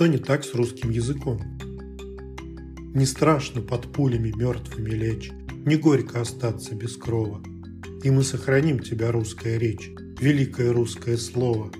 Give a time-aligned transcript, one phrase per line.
[0.00, 1.42] Что не так с русским языком?
[2.94, 5.30] Не страшно под пулями мертвыми лечь,
[5.66, 7.42] Не горько остаться без крова.
[8.02, 11.70] И мы сохраним тебя, русская речь, Великое русское слово.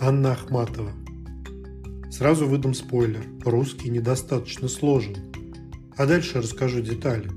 [0.00, 0.90] Анна Ахматова.
[2.10, 3.24] Сразу выдам спойлер.
[3.44, 5.14] Русский недостаточно сложен.
[5.96, 7.30] А дальше расскажу детали.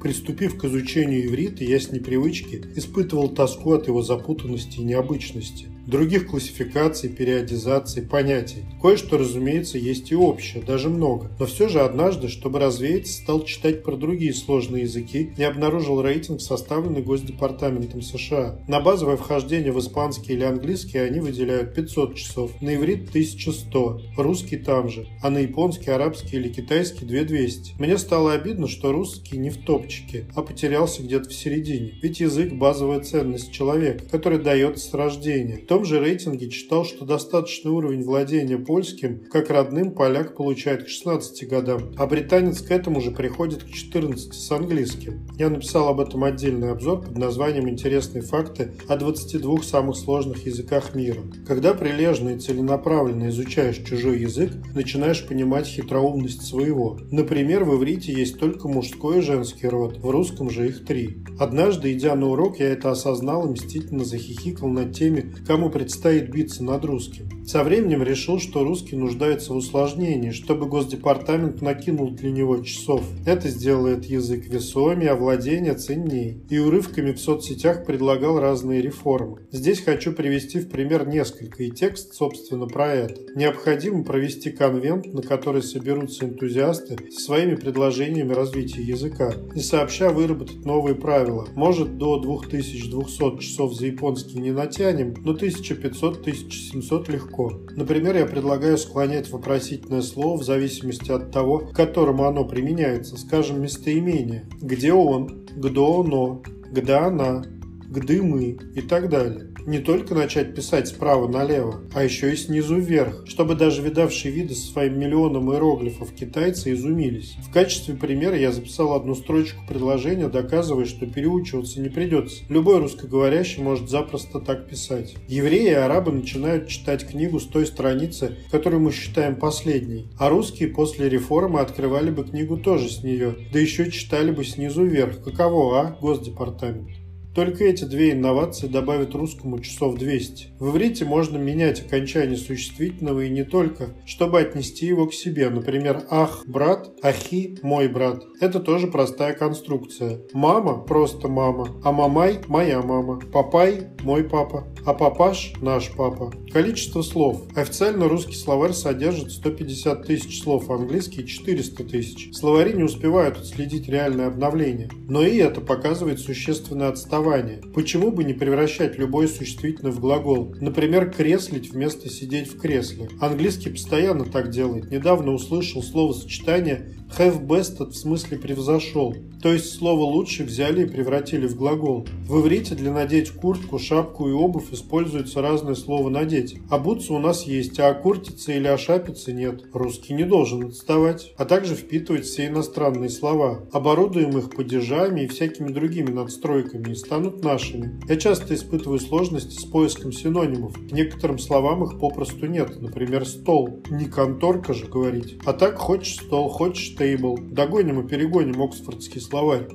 [0.00, 6.28] Приступив к изучению иврита, я с непривычки испытывал тоску от его запутанности и необычности других
[6.28, 8.64] классификаций, периодизаций, понятий.
[8.80, 11.30] Кое-что, разумеется, есть и общее, даже много.
[11.38, 16.40] Но все же однажды, чтобы развеяться, стал читать про другие сложные языки и обнаружил рейтинг,
[16.40, 18.58] составленный Госдепартаментом США.
[18.68, 24.56] На базовое вхождение в испанский или английский они выделяют 500 часов, на иврит 1100, русский
[24.56, 27.74] там же, а на японский, арабский или китайский 2200.
[27.78, 31.94] Мне стало обидно, что русский не в топчике, а потерялся где-то в середине.
[32.02, 37.70] Ведь язык– базовая ценность человека, который дается с рождения том же рейтинге читал, что достаточный
[37.70, 43.10] уровень владения польским, как родным, поляк получает к 16 годам, а британец к этому же
[43.10, 45.26] приходит к 14 с английским.
[45.38, 50.94] Я написал об этом отдельный обзор под названием «Интересные факты о 22 самых сложных языках
[50.94, 51.22] мира».
[51.48, 56.98] Когда прилежно и целенаправленно изучаешь чужой язык, начинаешь понимать хитроумность своего.
[57.10, 61.24] Например, в иврите есть только мужской и женский род, в русском же их три.
[61.38, 66.28] Однажды, идя на урок, я это осознал и мстительно захихикал над теми, кому кому предстоит
[66.28, 67.28] биться над русским.
[67.46, 73.02] Со временем решил, что русский нуждается в усложнении, чтобы Госдепартамент накинул для него часов.
[73.26, 76.40] Это сделает язык весомее, а владение ценней.
[76.50, 79.38] И урывками в соцсетях предлагал разные реформы.
[79.52, 83.20] Здесь хочу привести в пример несколько, и текст, собственно, про это.
[83.36, 90.64] Необходимо провести конвент, на который соберутся энтузиасты со своими предложениями развития языка, и сообща выработать
[90.64, 91.46] новые правила.
[91.54, 97.60] Может, до 2200 часов за японский не натянем, но 1500-1700 легко.
[97.76, 103.62] Например, я предлагаю склонять вопросительное слово в зависимости от того, к которому оно применяется, скажем,
[103.62, 104.48] местоимение.
[104.60, 105.46] Где он?
[105.56, 106.42] Где оно?
[106.70, 107.44] Где она?
[107.88, 108.58] Где мы?
[108.74, 113.54] И так далее не только начать писать справа налево, а еще и снизу вверх, чтобы
[113.54, 117.36] даже видавшие виды со своим миллионом иероглифов китайцы изумились.
[117.46, 122.44] В качестве примера я записал одну строчку предложения, доказывая, что переучиваться не придется.
[122.48, 125.14] Любой русскоговорящий может запросто так писать.
[125.28, 130.68] Евреи и арабы начинают читать книгу с той страницы, которую мы считаем последней, а русские
[130.68, 135.22] после реформы открывали бы книгу тоже с нее, да еще читали бы снизу вверх.
[135.22, 137.01] Каково, а, Госдепартамент?
[137.34, 140.48] Только эти две инновации добавят русскому часов 200.
[140.58, 145.48] В иврите можно менять окончание существительного и не только, чтобы отнести его к себе.
[145.48, 148.22] Например, «ах»– брат, «ахи»– мой брат.
[148.40, 150.20] Это тоже простая конструкция.
[150.34, 156.32] «Мама»– просто мама, а «мамай»– моя мама, «папай»– мой папа, а «папаш»– наш папа.
[156.52, 157.44] Количество слов.
[157.54, 162.34] Официально русский словарь содержит 150 тысяч слов, английский– 400 тысяч.
[162.34, 164.90] Словари не успевают отследить реальное обновление.
[165.08, 167.60] Но и это показывает существенное отставание образования.
[167.74, 170.54] Почему бы не превращать любое существительное в глагол?
[170.60, 173.08] Например, креслить вместо сидеть в кресле.
[173.20, 174.90] Английский постоянно так делает.
[174.90, 179.14] Недавно услышал словосочетание have bested в смысле превзошел.
[179.42, 182.06] То есть слово лучше взяли и превратили в глагол.
[182.26, 186.56] В иврите для надеть куртку, шапку и обувь используется разное слово надеть.
[186.70, 189.64] Обуться у нас есть, а окуртиться или ошапиться нет.
[189.72, 191.34] Русский не должен отставать.
[191.36, 193.64] А также впитывать все иностранные слова.
[193.72, 198.00] Оборудуем их падежами и всякими другими надстройками и станут нашими.
[198.08, 200.72] Я часто испытываю сложности с поиском синонимов.
[200.72, 202.80] К некоторым словам их попросту нет.
[202.80, 203.82] Например, стол.
[203.90, 205.36] Не конторка же говорить.
[205.44, 207.38] А так хочешь стол, хочешь стейбл.
[207.38, 209.68] Догоним и перегоним оксфордский словарь.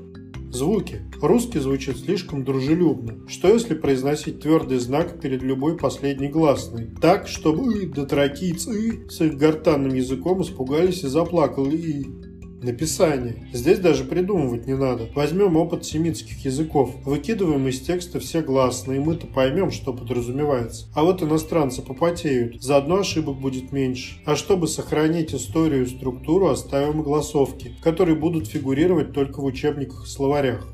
[0.50, 1.04] Звуки.
[1.22, 3.28] Русский звучит слишком дружелюбно.
[3.28, 6.90] Что если произносить твердый знак перед любой последней гласной?
[7.00, 12.27] Так, чтобы «ы» дотракиц «ы» с их гортанным языком испугались и заплакали «и».
[12.62, 13.48] Написание.
[13.54, 15.10] Здесь даже придумывать не надо.
[15.14, 16.96] Возьмем опыт семитских языков.
[17.06, 20.88] Выкидываем из текста все гласные, мы-то поймем, что подразумевается.
[20.96, 22.62] А вот иностранцы попотеют.
[22.62, 24.16] Заодно ошибок будет меньше.
[24.26, 30.10] А чтобы сохранить историю и структуру, оставим голосовки, которые будут фигурировать только в учебниках и
[30.10, 30.68] словарях.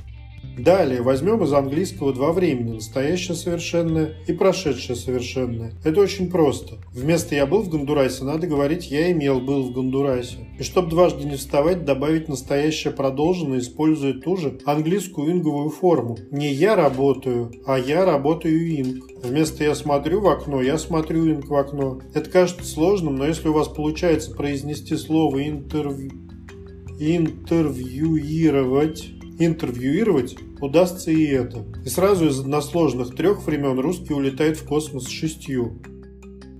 [0.57, 5.73] Далее возьмем из английского два времени, настоящее совершенное и прошедшее совершенное.
[5.83, 6.75] Это очень просто.
[6.93, 10.47] Вместо «я был в Гондурасе» надо говорить «я имел был в Гондурасе».
[10.59, 16.19] И чтобы дважды не вставать, добавить настоящее продолженное, используя ту же английскую инговую форму.
[16.29, 19.05] Не «я работаю», а «я работаю инг».
[19.23, 21.99] Вместо «я смотрю в окно», «я смотрю инг в окно».
[22.13, 26.11] Это кажется сложным, но если у вас получается произнести слово «интервью»,
[26.99, 31.65] интервьюировать интервьюировать, удастся и это.
[31.85, 35.81] И сразу из односложных трех времен русский улетает в космос шестью.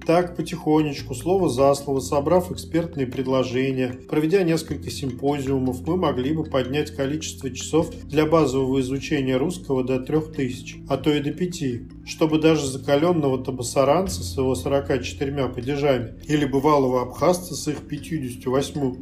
[0.06, 6.92] Так, потихонечку, слово за слово, собрав экспертные предложения, проведя несколько симпозиумов, мы могли бы поднять
[6.92, 12.68] количество часов для базового изучения русского до 3000, а то и до 5, чтобы даже
[12.68, 18.96] закаленного табасаранца с его 44 падежами или бывалого абхазца с их 58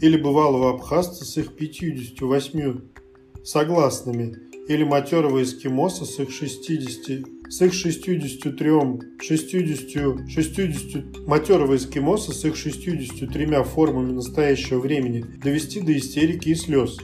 [0.00, 2.80] или бывалого абхазца с их 58
[3.44, 4.36] согласными
[4.68, 8.70] или матерого эскимоса с их 60, с их 63,
[9.20, 16.98] 60, 60, матерого эскимоса с их 63 формами настоящего времени довести до истерики и слез.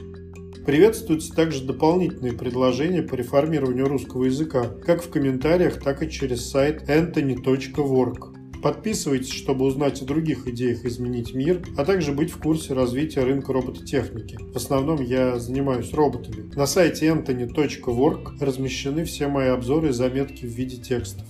[0.65, 6.89] Приветствуются также дополнительные предложения по реформированию русского языка, как в комментариях, так и через сайт
[6.89, 8.44] anthony.work.
[8.65, 13.53] Подписывайтесь, чтобы узнать о других идеях изменить мир, а также быть в курсе развития рынка
[13.53, 14.39] робототехники.
[14.41, 16.51] В основном я занимаюсь роботами.
[16.55, 21.27] На сайте anthony.work размещены все мои обзоры и заметки в виде текстов.